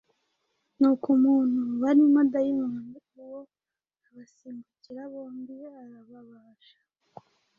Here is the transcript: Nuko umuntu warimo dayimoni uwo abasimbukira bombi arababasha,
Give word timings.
Nuko 0.79 1.05
umuntu 1.17 1.59
warimo 1.83 2.21
dayimoni 2.33 2.99
uwo 3.21 3.39
abasimbukira 4.07 5.01
bombi 5.11 5.55
arababasha, 5.81 6.77